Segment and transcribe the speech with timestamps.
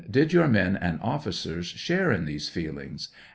[0.09, 3.09] Did your men and officers share in these feelings